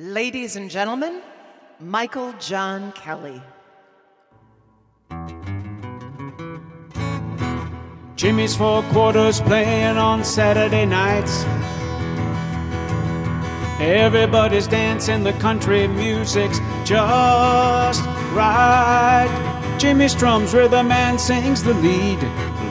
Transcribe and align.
Ladies 0.00 0.56
and 0.56 0.70
gentlemen, 0.70 1.20
Michael 1.78 2.32
John 2.40 2.90
Kelly. 2.92 3.42
Jimmy's 8.16 8.56
Four 8.56 8.82
Quarters 8.84 9.42
playing 9.42 9.98
on 9.98 10.24
Saturday 10.24 10.86
nights. 10.86 11.44
Everybody's 13.78 14.66
dancing, 14.66 15.22
the 15.22 15.34
country 15.34 15.86
music's 15.86 16.60
just 16.82 18.02
right. 18.32 19.76
Jimmy 19.78 20.08
strums 20.08 20.54
rhythm 20.54 20.90
and 20.90 21.20
sings 21.20 21.62
the 21.62 21.74
lead. 21.74 22.22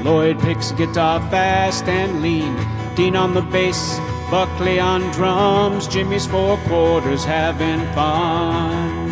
Lloyd 0.04 0.40
picks 0.40 0.72
guitar 0.72 1.20
fast 1.30 1.84
and 1.84 2.24
lean. 2.24 2.56
Dean 2.96 3.16
on 3.16 3.36
the 3.36 3.42
bass, 3.42 4.00
Buckley 4.30 4.80
on 4.80 5.10
drums. 5.12 5.88
Jimmy's 5.88 6.28
Four 6.28 6.58
Quarters 6.68 7.24
having 7.24 7.82
fun. 7.94 9.10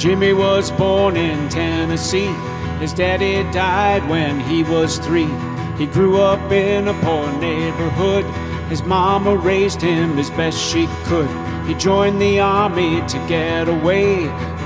Jimmy 0.00 0.32
was 0.32 0.72
born 0.72 1.16
in 1.16 1.48
Tennessee. 1.48 2.34
His 2.80 2.92
daddy 2.92 3.42
died 3.52 4.08
when 4.08 4.40
he 4.40 4.64
was 4.64 4.98
three. 4.98 5.28
He 5.76 5.86
grew 5.86 6.20
up 6.20 6.50
in 6.50 6.88
a 6.88 6.94
poor 6.94 7.30
neighborhood. 7.38 8.24
His 8.68 8.82
mama 8.82 9.36
raised 9.36 9.80
him 9.80 10.18
as 10.18 10.30
best 10.30 10.58
she 10.58 10.88
could. 11.04 11.30
He 11.68 11.74
joined 11.74 12.20
the 12.20 12.40
army 12.40 13.00
to 13.06 13.18
get 13.28 13.68
away. 13.68 14.24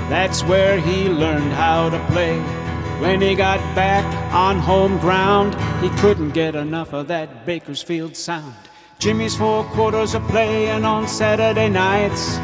That's 0.09 0.43
where 0.43 0.79
he 0.79 1.07
learned 1.09 1.51
how 1.51 1.89
to 1.89 1.99
play. 2.11 2.64
When 3.01 3.21
he 3.21 3.35
got 3.35 3.59
back 3.75 4.05
on 4.33 4.57
home 4.57 4.97
ground, 4.99 5.53
he 5.83 5.89
couldn't 5.99 6.31
get 6.31 6.55
enough 6.55 6.93
of 6.93 7.07
that 7.09 7.45
Bakersfield 7.45 8.15
sound. 8.15 8.55
Jimmy's 8.99 9.35
four 9.35 9.63
quarters 9.65 10.15
are 10.15 10.27
playing 10.29 10.85
on 10.85 11.07
Saturday 11.07 11.69
nights. 11.69 12.37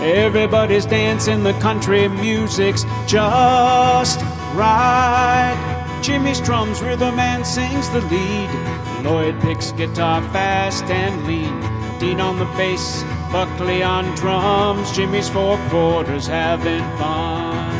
Everybody's 0.00 0.86
dancing, 0.86 1.42
the 1.42 1.54
country 1.54 2.06
music's 2.08 2.84
just 3.06 4.20
right. 4.54 5.98
Jimmy 6.02 6.34
strums 6.34 6.80
rhythm 6.82 7.18
and 7.18 7.44
sings 7.46 7.88
the 7.90 8.00
lead. 8.02 9.04
Lloyd 9.04 9.40
picks 9.40 9.72
guitar 9.72 10.22
fast 10.30 10.84
and 10.84 11.26
lean. 11.26 11.60
Dean 11.98 12.20
on 12.20 12.38
the 12.38 12.44
bass, 12.56 13.02
Buckley 13.32 13.82
on 13.82 14.04
drums. 14.14 14.92
Jimmy's 14.92 15.28
four 15.28 15.58
quarters 15.68 16.26
having 16.26 16.84
fun. 16.98 17.77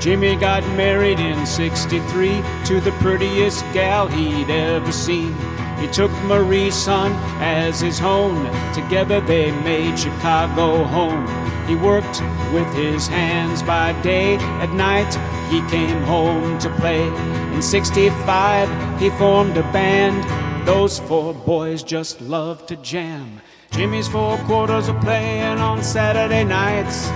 Jimmy 0.00 0.34
got 0.34 0.62
married 0.78 1.20
in 1.20 1.44
63 1.44 2.42
to 2.64 2.80
the 2.80 2.90
prettiest 3.00 3.62
gal 3.74 4.08
he'd 4.08 4.48
ever 4.48 4.90
seen. 4.90 5.34
He 5.78 5.88
took 5.88 6.10
Marie's 6.24 6.74
son 6.74 7.12
as 7.38 7.80
his 7.80 8.00
own. 8.00 8.46
Together 8.72 9.20
they 9.20 9.50
made 9.60 9.98
Chicago 9.98 10.84
home. 10.84 11.26
He 11.66 11.74
worked 11.76 12.22
with 12.54 12.66
his 12.74 13.06
hands 13.08 13.62
by 13.62 13.92
day. 14.00 14.36
At 14.36 14.72
night 14.72 15.12
he 15.50 15.60
came 15.68 16.02
home 16.04 16.58
to 16.60 16.70
play. 16.76 17.06
In 17.54 17.60
65 17.60 19.00
he 19.00 19.10
formed 19.10 19.58
a 19.58 19.62
band. 19.64 20.24
Those 20.66 20.98
four 20.98 21.34
boys 21.34 21.82
just 21.82 22.22
loved 22.22 22.68
to 22.68 22.76
jam. 22.76 23.42
Jimmy's 23.70 24.08
four 24.08 24.38
quarters 24.38 24.88
are 24.88 25.00
playing 25.02 25.58
on 25.58 25.82
Saturday 25.82 26.44
nights. 26.44 27.10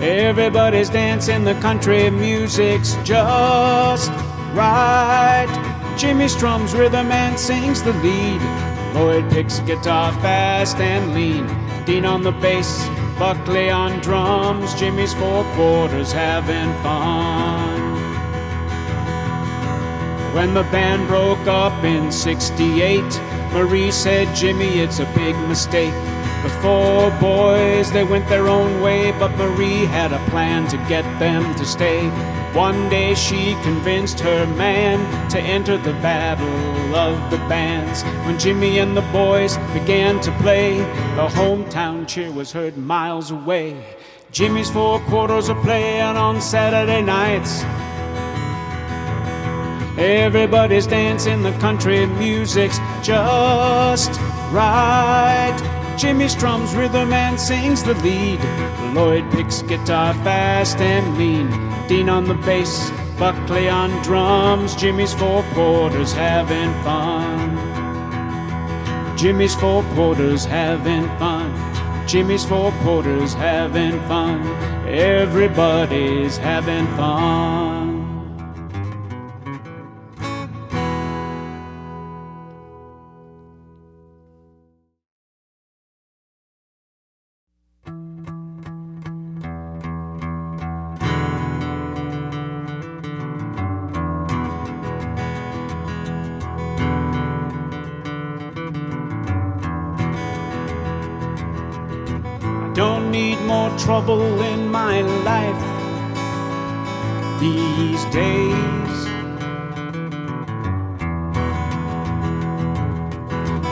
Everybody's 0.00 0.88
dancing, 0.88 1.44
the 1.44 1.52
country 1.60 2.08
music's 2.08 2.94
just 3.04 4.10
right. 4.54 5.94
Jimmy 5.98 6.26
strums 6.26 6.74
rhythm 6.74 7.12
and 7.12 7.38
sings 7.38 7.82
the 7.82 7.92
lead. 7.94 8.40
Lloyd 8.94 9.30
picks 9.30 9.60
guitar 9.60 10.12
fast 10.22 10.78
and 10.78 11.12
lean. 11.12 11.46
Dean 11.84 12.06
on 12.06 12.22
the 12.22 12.32
bass, 12.32 12.88
Buckley 13.18 13.68
on 13.68 14.00
drums. 14.00 14.72
Jimmy's 14.74 15.12
four 15.12 15.44
quarters 15.54 16.12
having 16.12 16.72
fun. 16.82 17.80
When 20.34 20.54
the 20.54 20.62
band 20.72 21.08
broke 21.08 21.46
up 21.46 21.84
in 21.84 22.10
68, 22.10 23.02
Marie 23.52 23.90
said, 23.90 24.34
Jimmy, 24.34 24.80
it's 24.80 25.00
a 25.00 25.12
big 25.14 25.36
mistake. 25.46 25.92
Four 26.62 27.10
boys, 27.12 27.90
they 27.90 28.04
went 28.04 28.28
their 28.28 28.46
own 28.46 28.82
way, 28.82 29.12
but 29.12 29.34
Marie 29.36 29.86
had 29.86 30.12
a 30.12 30.18
plan 30.28 30.68
to 30.68 30.76
get 30.88 31.04
them 31.18 31.54
to 31.54 31.64
stay. 31.64 32.06
One 32.52 32.90
day 32.90 33.14
she 33.14 33.54
convinced 33.62 34.20
her 34.20 34.46
man 34.56 34.98
to 35.30 35.40
enter 35.40 35.78
the 35.78 35.94
battle 35.94 36.94
of 36.94 37.30
the 37.30 37.38
bands. 37.48 38.02
When 38.26 38.38
Jimmy 38.38 38.78
and 38.78 38.94
the 38.94 39.06
boys 39.10 39.56
began 39.72 40.20
to 40.20 40.30
play, 40.32 40.76
the 41.16 41.28
hometown 41.28 42.06
cheer 42.06 42.30
was 42.30 42.52
heard 42.52 42.76
miles 42.76 43.30
away. 43.30 43.82
Jimmy's 44.30 44.70
four 44.70 45.00
quarters 45.00 45.48
are 45.48 45.62
playing 45.62 46.16
on 46.18 46.42
Saturday 46.42 47.00
nights. 47.00 47.62
Everybody's 49.98 50.86
dancing, 50.86 51.42
the 51.42 51.52
country 51.58 52.04
music's 52.04 52.78
just 53.02 54.10
right. 54.52 55.79
Jimmy 56.00 56.28
strums 56.28 56.74
rhythm 56.74 57.12
and 57.12 57.38
sings 57.38 57.82
the 57.82 57.92
lead. 57.96 58.40
Lloyd 58.94 59.30
picks 59.32 59.60
guitar 59.60 60.14
fast 60.24 60.78
and 60.78 61.18
lean. 61.18 61.50
Dean 61.88 62.08
on 62.08 62.24
the 62.24 62.32
bass, 62.36 62.90
Buckley 63.18 63.68
on 63.68 63.90
drums. 64.02 64.74
Jimmy's 64.76 65.12
four 65.12 65.42
quarters 65.52 66.14
having 66.14 66.72
fun. 66.82 67.58
Jimmy's 69.18 69.54
four 69.54 69.82
quarters 69.92 70.46
having 70.46 71.06
fun. 71.18 72.08
Jimmy's 72.08 72.46
four 72.46 72.72
quarters 72.80 73.34
having 73.34 74.00
fun. 74.08 74.40
Everybody's 74.88 76.38
having 76.38 76.86
fun. 76.96 77.99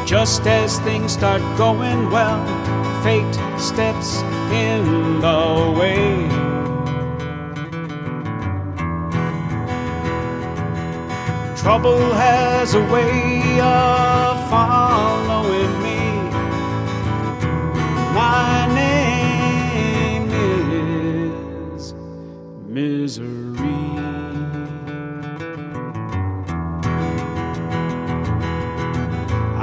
Just 0.09 0.47
as 0.47 0.79
things 0.79 1.13
start 1.13 1.43
going 1.59 2.11
well, 2.11 2.43
fate 3.03 3.35
steps 3.61 4.23
in 4.51 5.21
the 5.21 5.75
way. 5.79 6.27
Trouble 11.59 12.15
has 12.15 12.73
a 12.73 12.81
way 12.91 13.61
of 13.61 14.49
following 14.49 15.83
me. 15.83 16.01
My 18.15 18.67
name 18.75 20.31
is 21.77 21.93
Misery. 22.67 23.48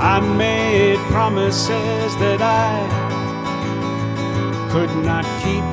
I 0.08 0.20
made 0.20 1.00
promises 1.10 2.16
that 2.18 2.40
I 2.40 2.78
could 4.72 4.92
not 5.04 5.26
keep. 5.42 5.66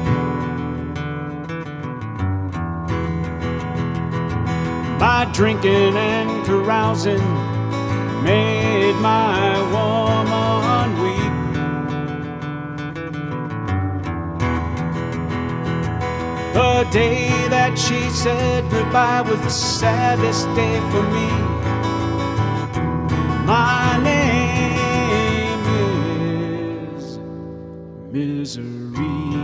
My 4.98 5.30
drinking 5.34 5.96
and 5.98 6.46
carousing 6.46 7.22
made 8.24 8.94
my 9.02 9.60
woman 9.74 10.88
weep. 11.02 11.34
The 16.54 16.88
day 16.90 17.28
that 17.50 17.78
she 17.78 18.08
said 18.08 18.64
goodbye 18.70 19.20
was 19.20 19.40
the 19.42 19.50
saddest 19.50 20.46
day 20.54 20.80
for 20.90 21.02
me. 21.02 21.28
My 23.44 24.00
name 24.02 24.21
Misery. 28.12 29.41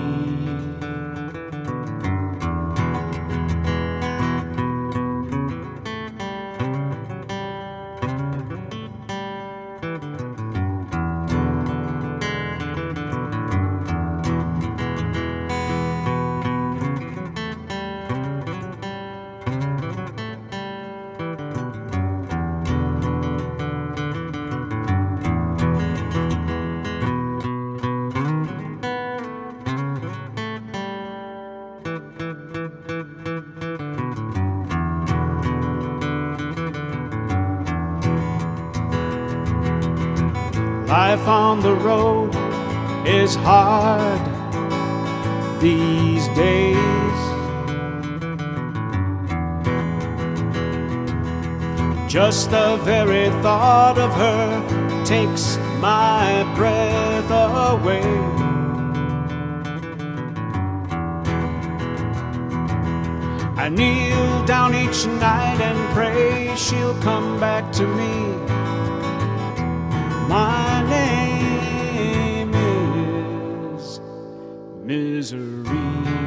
On 41.28 41.60
the 41.60 41.74
road 41.74 42.34
is 43.06 43.34
hard 43.36 44.18
these 45.60 46.26
days. 46.28 47.20
Just 52.10 52.50
the 52.50 52.78
very 52.82 53.28
thought 53.42 53.98
of 53.98 54.10
her 54.14 55.04
takes 55.04 55.58
my 55.80 56.50
breath 56.56 57.30
away. 57.30 58.02
I 63.56 63.68
kneel 63.68 64.46
down 64.46 64.74
each 64.74 65.06
night 65.06 65.60
and 65.60 65.94
pray 65.94 66.56
she'll 66.56 66.98
come 67.02 67.38
back 67.38 67.70
to 67.72 67.86
me. 67.86 68.57
My 70.28 70.82
name 70.82 72.52
is 72.54 73.98
Misery. 74.84 76.17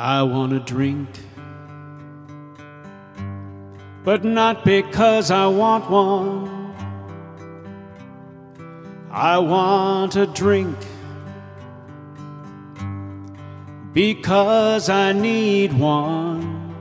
I 0.00 0.22
want 0.22 0.52
a 0.52 0.60
drink, 0.60 1.08
but 4.04 4.22
not 4.22 4.64
because 4.64 5.32
I 5.32 5.48
want 5.48 5.90
one. 5.90 6.72
I 9.10 9.38
want 9.38 10.14
a 10.14 10.26
drink 10.26 10.76
because 13.92 14.88
I 14.88 15.12
need 15.12 15.72
one. 15.72 16.76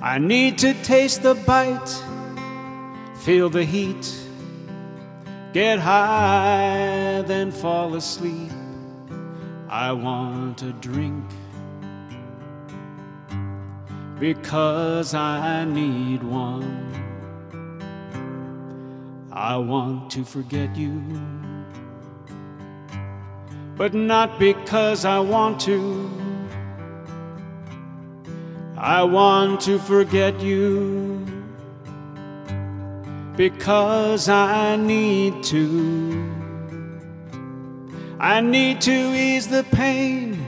I 0.00 0.16
need 0.16 0.56
to 0.56 0.72
taste 0.82 1.22
the 1.22 1.34
bite, 1.34 2.02
feel 3.16 3.50
the 3.50 3.66
heat, 3.66 4.10
get 5.52 5.80
high, 5.80 7.22
then 7.26 7.52
fall 7.52 7.94
asleep. 7.94 8.50
I 9.68 9.92
want 9.92 10.62
a 10.62 10.72
drink 10.72 11.26
because 14.18 15.14
I 15.14 15.64
need 15.64 16.22
one. 16.22 16.92
I 19.32 19.56
want 19.56 20.10
to 20.12 20.24
forget 20.24 20.76
you, 20.76 21.00
but 23.76 23.94
not 23.94 24.38
because 24.38 25.04
I 25.04 25.18
want 25.20 25.58
to. 25.60 26.10
I 28.76 29.02
want 29.02 29.60
to 29.62 29.78
forget 29.78 30.40
you 30.40 31.24
because 33.36 34.28
I 34.28 34.76
need 34.76 35.42
to. 35.44 36.30
I 38.20 38.40
need 38.40 38.80
to 38.82 38.92
ease 38.92 39.48
the 39.48 39.64
pain, 39.64 40.46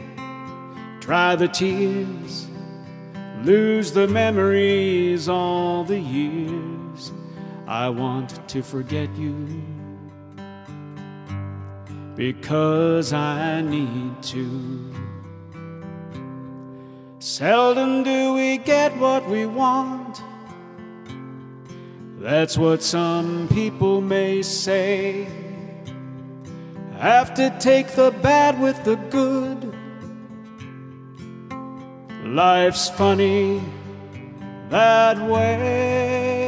dry 1.01 1.35
the 1.37 1.49
tears 1.49 2.44
lose 3.45 3.93
the 3.93 4.09
memories 4.09 5.29
all 5.29 5.85
the 5.85 5.99
years. 5.99 7.13
I 7.67 7.89
want 7.89 8.47
to 8.49 8.63
forget 8.63 9.15
you 9.17 9.63
because 12.15 13.13
I 13.13 13.61
need 13.61 14.23
to. 14.23 14.93
Seldom 17.19 18.03
do 18.03 18.35
we 18.35 18.59
get 18.59 18.97
what 18.99 19.29
we 19.29 19.47
want. 19.47 20.23
That's 22.19 22.57
what 22.57 22.83
some 22.83 23.49
people 23.49 24.01
may 24.01 24.43
say. 24.43 25.27
Have 26.99 27.35
to 27.35 27.55
take 27.59 27.89
the 27.89 28.11
bad 28.23 28.61
with 28.61 28.83
the 28.85 28.97
good 28.97 29.74
Life's 32.25 32.89
funny 32.89 33.61
that 34.71 35.19
way. 35.29 36.44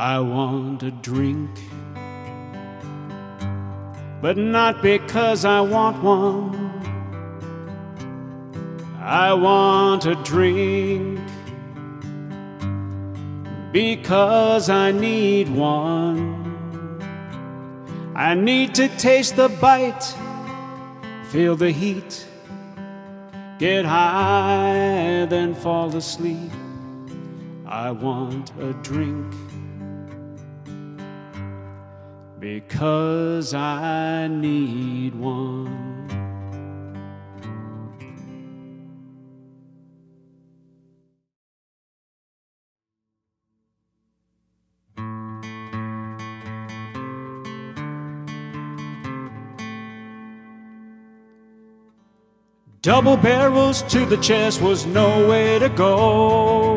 I 0.00 0.18
want 0.18 0.82
a 0.82 0.90
drink, 0.90 1.50
but 4.22 4.38
not 4.38 4.80
because 4.80 5.44
I 5.44 5.60
want 5.60 6.02
one. 6.02 6.54
I 8.98 9.34
want 9.34 10.06
a 10.06 10.14
drink 10.24 11.20
because 13.72 14.70
I 14.70 14.90
need 14.90 15.50
one. 15.50 17.02
I 18.16 18.34
need 18.34 18.74
to 18.76 18.88
taste 18.96 19.36
the 19.36 19.50
bite, 19.50 20.14
feel 21.28 21.56
the 21.56 21.72
heat, 21.72 22.26
get 23.58 23.84
high, 23.84 25.26
then 25.28 25.54
fall 25.54 25.94
asleep. 25.94 26.52
I 27.66 27.90
want 27.90 28.50
a 28.58 28.72
drink 28.82 29.34
because 32.54 33.54
I 33.54 34.26
need 34.26 35.14
one. 35.14 35.90
Double 52.82 53.16
barrels 53.16 53.82
to 53.82 54.04
the 54.06 54.16
chest 54.16 54.60
was 54.60 54.86
no 54.86 55.28
way 55.28 55.58
to 55.60 55.68
go. 55.68 56.69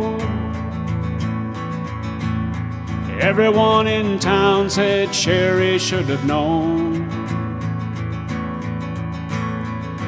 Everyone 3.24 3.88
in 3.88 4.20
town 4.20 4.70
said 4.70 5.16
Sherry 5.16 5.80
should 5.80 6.08
have 6.10 6.26
known. 6.26 7.10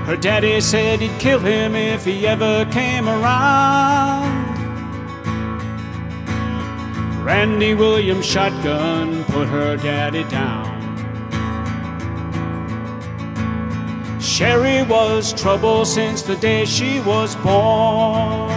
Her 0.05 0.17
daddy 0.17 0.59
said 0.59 0.99
he'd 0.99 1.17
kill 1.17 1.39
him 1.39 1.75
if 1.75 2.03
he 2.03 2.27
ever 2.27 2.65
came 2.73 3.07
around. 3.07 4.35
Randy 7.23 7.73
Williams' 7.73 8.25
shotgun 8.25 9.23
put 9.23 9.47
her 9.47 9.77
daddy 9.77 10.25
down. 10.25 10.75
Sherry 14.19 14.83
was 14.83 15.31
trouble 15.33 15.85
since 15.85 16.21
the 16.21 16.35
day 16.35 16.65
she 16.65 16.99
was 16.99 17.37
born. 17.37 18.54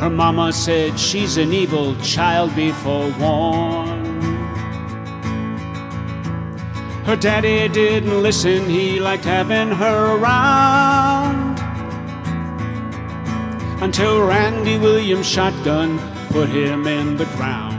Her 0.00 0.10
mama 0.10 0.52
said 0.52 0.98
she's 0.98 1.36
an 1.36 1.52
evil 1.52 1.94
child 1.96 2.54
before 2.54 3.10
warned. 3.18 4.22
Her 7.06 7.16
daddy 7.16 7.68
didn't 7.68 8.22
listen, 8.22 8.68
he 8.68 9.00
liked 9.00 9.24
having 9.24 9.70
her 9.70 10.16
around. 10.16 11.58
until 13.80 14.26
Randy 14.26 14.76
Williams' 14.76 15.28
shotgun 15.28 15.98
put 16.30 16.48
him 16.48 16.86
in 16.86 17.16
the 17.16 17.26
ground. 17.36 17.76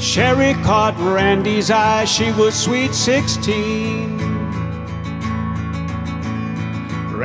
Sherry 0.00 0.54
caught 0.62 0.96
Randy's 0.98 1.70
eye, 1.70 2.04
she 2.04 2.30
was 2.32 2.54
sweet 2.54 2.94
16. 2.94 4.25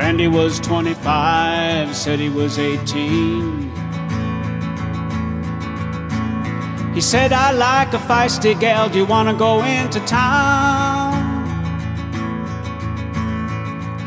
Randy 0.02 0.26
was 0.26 0.58
25, 0.58 1.94
said 1.94 2.18
he 2.18 2.28
was 2.28 2.58
18. 2.58 3.70
He 6.92 7.00
said, 7.00 7.32
I 7.32 7.52
like 7.52 7.94
a 7.94 7.98
feisty 7.98 8.58
gal, 8.58 8.88
do 8.88 8.98
you 8.98 9.06
want 9.06 9.28
to 9.28 9.34
go 9.36 9.62
into 9.62 10.00
town? 10.00 11.12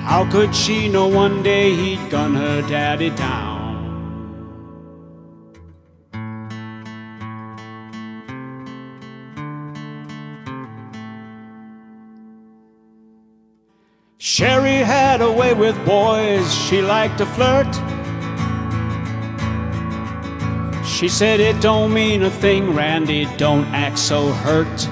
How 0.03 0.29
could 0.29 0.53
she 0.53 0.89
know 0.89 1.07
one 1.07 1.41
day 1.41 1.73
he'd 1.73 2.09
gun 2.09 2.35
her 2.35 2.61
daddy 2.63 3.11
down? 3.11 3.54
Sherry 14.27 14.77
had 14.77 15.21
a 15.21 15.31
way 15.31 15.53
with 15.53 15.77
boys, 15.85 16.51
she 16.51 16.81
liked 16.81 17.19
to 17.19 17.27
flirt. 17.27 17.71
She 20.83 21.07
said, 21.07 21.39
It 21.39 21.61
don't 21.61 21.93
mean 21.93 22.23
a 22.23 22.31
thing, 22.31 22.73
Randy, 22.73 23.25
don't 23.37 23.65
act 23.65 23.99
so 23.99 24.31
hurt. 24.31 24.89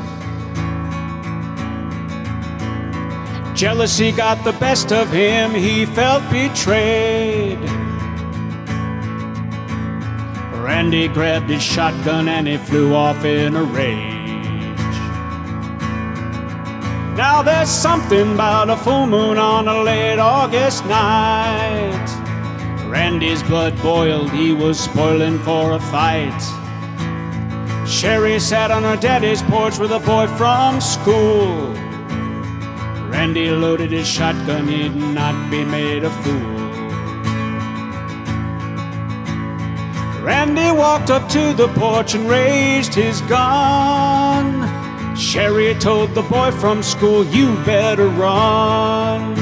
Jealousy 3.56 4.12
got 4.12 4.44
the 4.44 4.54
best 4.60 4.94
of 4.94 5.12
him, 5.12 5.50
he 5.50 5.88
felt 5.88 6.22
betrayed. 6.30 7.58
Randy 10.62 11.08
grabbed 11.08 11.50
his 11.50 11.64
shotgun 11.64 12.28
and 12.28 12.48
he 12.48 12.58
flew 12.58 12.94
off 12.94 13.26
in 13.26 13.56
a 13.56 13.64
rage. 13.64 14.13
Now 17.16 17.44
there's 17.44 17.70
something 17.70 18.34
about 18.34 18.72
a 18.72 18.76
full 18.76 19.06
moon 19.06 19.38
on 19.38 19.68
a 19.68 19.84
late 19.84 20.18
August 20.18 20.84
night. 20.86 22.08
Randy's 22.88 23.44
blood 23.44 23.80
boiled, 23.84 24.32
he 24.32 24.52
was 24.52 24.80
spoiling 24.80 25.38
for 25.40 25.74
a 25.74 25.80
fight. 25.80 26.42
Sherry 27.88 28.40
sat 28.40 28.72
on 28.72 28.82
her 28.82 28.96
daddy's 28.96 29.44
porch 29.44 29.78
with 29.78 29.92
a 29.92 30.00
boy 30.00 30.26
from 30.38 30.82
school. 30.82 31.68
Randy 33.12 33.52
loaded 33.52 33.92
his 33.92 34.08
shotgun, 34.08 34.68
he'd 34.68 34.96
not 34.96 35.52
be 35.52 35.64
made 35.64 36.04
a 36.04 36.10
fool. 36.24 36.64
Randy 40.24 40.72
walked 40.72 41.12
up 41.12 41.30
to 41.30 41.54
the 41.54 41.68
porch 41.76 42.16
and 42.16 42.28
raised 42.28 42.96
his 42.96 43.22
gun. 43.22 44.73
Sherry 45.16 45.76
told 45.76 46.16
the 46.16 46.24
boy 46.24 46.52
from 46.52 46.82
school, 46.82 47.24
You 47.26 47.56
better 47.64 48.08
run. 48.08 49.36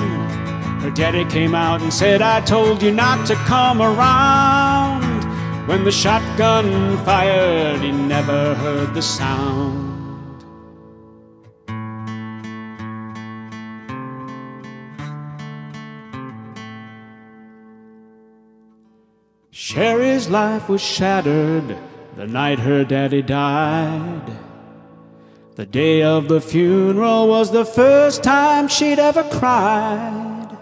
Her 0.82 0.92
daddy 0.92 1.24
came 1.26 1.56
out 1.56 1.82
and 1.82 1.94
said, 1.94 2.22
I 2.22 2.42
told 2.42 2.84
you 2.84 2.92
not 2.92 3.26
to 3.28 3.36
come 3.36 3.82
around. 3.82 5.24
When 5.68 5.84
the 5.84 5.92
shotgun 5.92 6.98
fired, 7.06 7.82
he 7.82 7.92
never 7.92 8.56
heard 8.56 8.94
the 8.94 9.02
sound. 9.02 9.92
Sherry's 19.52 20.28
life 20.30 20.68
was 20.68 20.82
shattered 20.82 21.78
the 22.18 22.28
night 22.28 22.60
her 22.60 22.84
daddy 22.84 23.22
died. 23.22 24.51
The 25.62 25.68
day 25.68 26.02
of 26.02 26.28
the 26.28 26.42
funeral 26.42 27.28
was 27.28 27.52
the 27.52 27.66
first 27.66 28.24
time 28.24 28.68
she'd 28.68 28.98
ever 28.98 29.22
cried. 29.22 30.58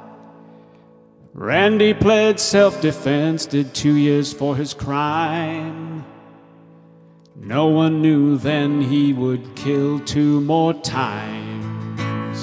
Randy 1.33 1.93
pled 1.93 2.37
self 2.37 2.81
defense, 2.81 3.45
did 3.45 3.73
two 3.73 3.93
years 3.93 4.33
for 4.33 4.57
his 4.57 4.73
crime. 4.73 6.03
No 7.33 7.67
one 7.67 8.01
knew 8.01 8.37
then 8.37 8.81
he 8.81 9.13
would 9.13 9.55
kill 9.55 10.01
two 10.01 10.41
more 10.41 10.73
times. 10.73 12.39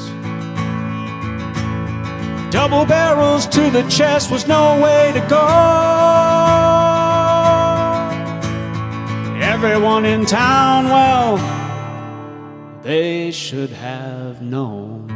Double 2.51 2.87
barrels 2.87 3.47
to 3.49 3.69
the 3.69 3.87
chest 3.91 4.31
was 4.31 4.49
no 4.49 4.81
way 4.81 5.13
to 5.13 5.21
go. 5.29 5.47
Everyone 9.43 10.07
in 10.07 10.25
town, 10.25 10.87
well, 10.87 11.66
they 12.87 13.33
should 13.33 13.71
have 13.71 14.41
known. 14.41 15.09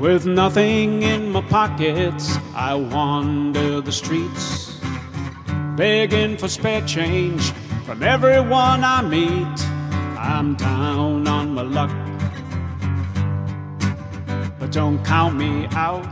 With 0.00 0.26
nothing 0.26 1.02
in 1.02 1.30
my 1.30 1.42
pockets, 1.42 2.36
I 2.56 2.74
wander 2.74 3.80
the 3.80 3.92
streets, 3.92 4.80
begging 5.76 6.36
for 6.36 6.48
spare 6.48 6.84
change 6.88 7.52
from 7.84 8.02
everyone 8.02 8.82
I 8.82 9.02
meet. 9.02 9.60
I'm 10.18 10.54
down 10.54 11.28
on 11.28 11.52
my 11.52 11.60
luck, 11.60 11.90
but 14.58 14.72
don't 14.72 15.04
count 15.04 15.36
me 15.36 15.66
out. 15.72 16.02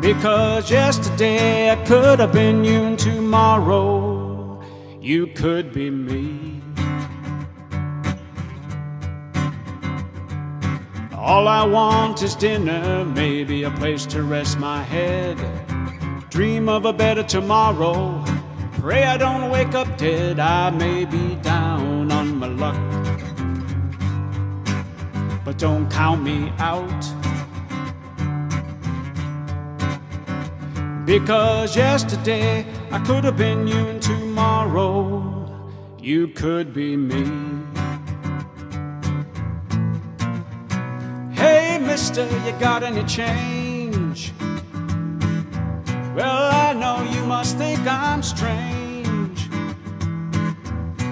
Because 0.00 0.72
yesterday 0.72 1.70
I 1.70 1.76
could 1.84 2.18
have 2.18 2.32
been 2.32 2.64
you, 2.64 2.82
and 2.82 2.98
tomorrow 2.98 4.60
you 5.00 5.28
could 5.28 5.72
be 5.72 5.88
me. 5.88 6.60
All 11.16 11.46
I 11.46 11.64
want 11.64 12.22
is 12.22 12.34
dinner, 12.34 13.04
maybe 13.04 13.62
a 13.62 13.70
place 13.70 14.04
to 14.06 14.24
rest 14.24 14.58
my 14.58 14.82
head. 14.82 15.38
Dream 16.32 16.66
of 16.66 16.86
a 16.86 16.94
better 16.94 17.22
tomorrow. 17.22 18.24
Pray 18.80 19.04
I 19.04 19.18
don't 19.18 19.50
wake 19.50 19.74
up 19.74 19.98
dead. 19.98 20.38
I 20.38 20.70
may 20.70 21.04
be 21.04 21.34
down 21.42 22.10
on 22.10 22.38
my 22.38 22.46
luck. 22.46 22.74
But 25.44 25.58
don't 25.58 25.90
count 25.90 26.22
me 26.22 26.50
out. 26.56 26.88
Because 31.04 31.76
yesterday 31.76 32.64
I 32.90 32.98
could 33.00 33.24
have 33.24 33.36
been 33.36 33.66
you, 33.66 33.88
and 33.88 34.00
tomorrow 34.00 35.70
you 35.98 36.28
could 36.28 36.72
be 36.72 36.96
me. 36.96 37.24
Hey, 41.34 41.78
mister, 41.78 42.24
you 42.46 42.52
got 42.58 42.82
any 42.82 43.04
change? 43.04 43.61
Well, 46.14 46.52
I 46.52 46.74
know 46.74 47.02
you 47.10 47.24
must 47.24 47.56
think 47.56 47.80
I'm 47.86 48.22
strange. 48.22 49.48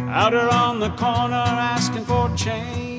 Out 0.09 0.33
here 0.33 0.49
on 0.53 0.79
the 0.79 0.91
corner 0.91 1.37
asking 1.37 2.05
for 2.05 2.29
change. 2.37 2.90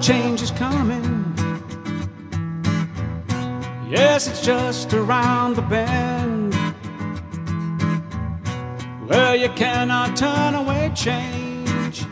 Change 0.00 0.42
is 0.42 0.52
coming. 0.52 1.34
Yes, 3.90 4.28
it's 4.28 4.44
just 4.44 4.94
around 4.94 5.56
the 5.56 5.62
bend. 5.62 6.54
Well, 9.08 9.34
you 9.34 9.48
cannot 9.50 10.16
turn 10.16 10.54
away 10.54 10.92
change. 10.94 12.04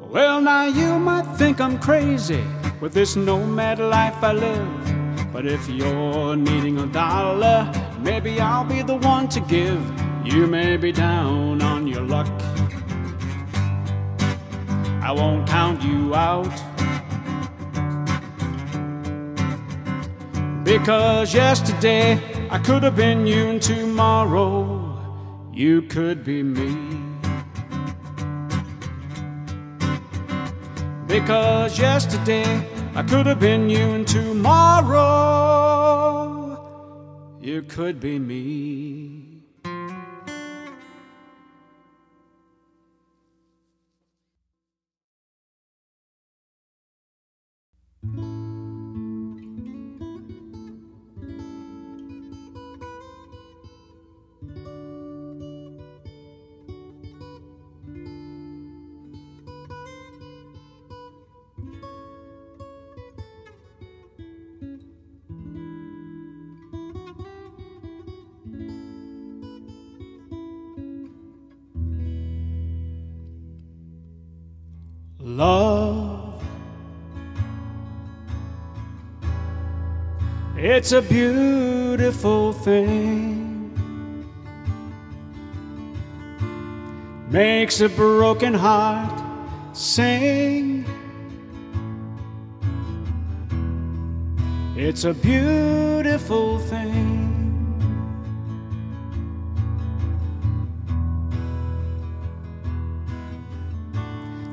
Well, 0.00 0.40
now 0.40 0.66
you 0.66 0.98
might 0.98 1.26
think 1.36 1.60
I'm 1.60 1.78
crazy 1.80 2.44
with 2.80 2.92
this 2.92 3.16
nomad 3.16 3.80
life 3.80 4.22
I 4.22 4.32
live. 4.32 5.32
But 5.32 5.46
if 5.46 5.68
you're 5.68 6.36
needing 6.36 6.78
a 6.78 6.86
dollar, 6.86 7.72
maybe 7.98 8.40
I'll 8.40 8.64
be 8.64 8.82
the 8.82 8.96
one 8.96 9.28
to 9.30 9.40
give. 9.40 9.82
You 10.24 10.46
may 10.46 10.76
be 10.76 10.92
down 10.92 11.60
on 11.62 11.88
your 11.88 12.02
luck. 12.02 12.28
I 15.02 15.10
won't 15.10 15.48
count 15.48 15.82
you 15.82 16.14
out. 16.14 16.46
Because 20.64 21.34
yesterday 21.34 22.20
I 22.50 22.58
could 22.58 22.84
have 22.84 22.94
been 22.94 23.26
you, 23.26 23.48
and 23.48 23.60
tomorrow 23.60 24.96
you 25.52 25.82
could 25.82 26.24
be 26.24 26.44
me. 26.44 26.76
Because 31.08 31.78
yesterday 31.80 32.64
I 32.94 33.02
could 33.02 33.26
have 33.26 33.40
been 33.40 33.68
you, 33.68 33.90
and 33.96 34.06
tomorrow 34.06 35.02
you 37.40 37.62
could 37.62 37.98
be 37.98 38.20
me. 38.20 39.31
Love. 75.22 76.42
It's 80.56 80.92
a 80.92 81.00
beautiful 81.00 82.52
thing. 82.52 83.38
Makes 87.30 87.80
a 87.80 87.88
broken 87.88 88.52
heart 88.52 89.22
sing. 89.72 90.84
It's 94.76 95.04
a 95.04 95.14
beautiful 95.14 96.58
thing. 96.58 97.31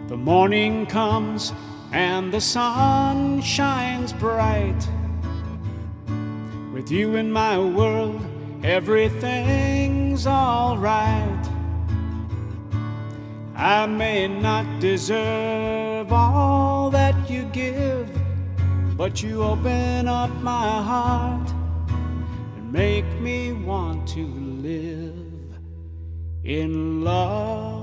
The 0.10 0.18
morning 0.18 0.88
comes 0.88 1.54
and 1.92 2.34
the 2.34 2.42
sun 2.42 3.42
shines 3.42 4.12
bright. 4.12 4.90
With 6.74 6.90
you 6.90 7.16
in 7.16 7.32
my 7.32 7.60
world, 7.60 8.20
everything's 8.64 10.26
alright. 10.26 11.46
I 13.56 13.86
may 13.86 14.28
not 14.28 14.80
deserve 14.80 16.12
all 16.12 16.90
that 16.90 17.30
you 17.30 17.44
give, 17.54 18.10
but 18.98 19.22
you 19.22 19.44
open 19.44 20.08
up 20.08 20.32
my 20.42 20.82
heart 20.92 21.52
and 22.58 22.74
make 22.74 23.06
me 23.22 23.54
want 23.54 24.08
to 24.08 24.26
live 24.26 25.60
in 26.44 27.04
love. 27.04 27.79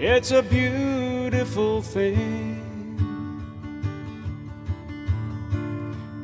It's 0.00 0.30
a 0.30 0.44
beautiful 0.44 1.82
thing. 1.82 2.62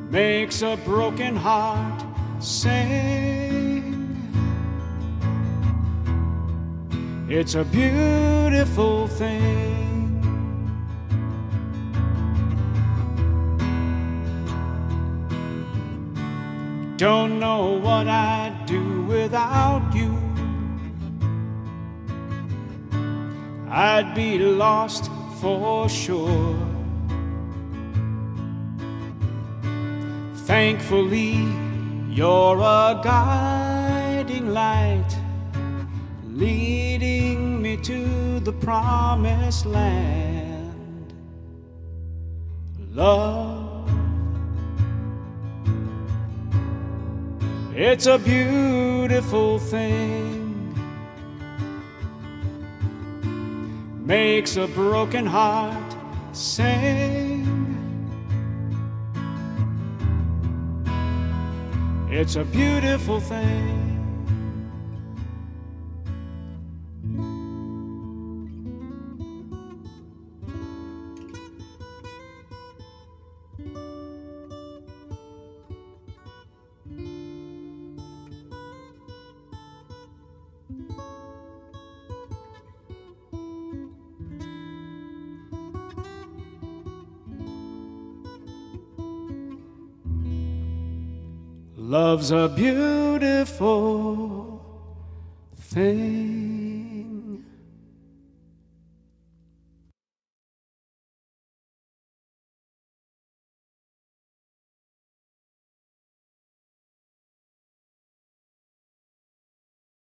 Makes 0.09 0.61
a 0.61 0.77
broken 0.85 1.35
heart 1.35 2.01
sing. 2.39 4.15
It's 7.27 7.55
a 7.55 7.65
beautiful 7.65 9.07
thing. 9.07 10.21
Don't 16.95 17.41
know 17.41 17.73
what 17.79 18.07
I'd 18.07 18.63
do 18.65 19.01
without 19.01 19.93
you. 19.93 20.24
I'd 23.77 24.15
be 24.15 24.37
lost 24.37 25.11
for 25.41 25.89
sure. 25.89 26.55
Thankfully, 30.45 31.45
you're 32.09 32.57
a 32.57 33.01
guiding 33.03 34.53
light, 34.53 35.09
leading 36.23 37.61
me 37.61 37.75
to 37.75 38.39
the 38.39 38.53
promised 38.53 39.65
land. 39.65 41.13
Love, 42.93 43.91
it's 47.75 48.05
a 48.05 48.17
beautiful 48.19 49.59
thing. 49.59 50.44
Makes 54.05 54.55
a 54.55 54.67
broken 54.67 55.25
heart 55.25 55.95
sing. 56.31 57.41
It's 62.09 62.35
a 62.35 62.45
beautiful 62.45 63.19
thing. 63.19 63.84
Love's 91.87 92.31
a 92.31 92.49
beautiful 92.49 93.59
thing. 95.55 96.24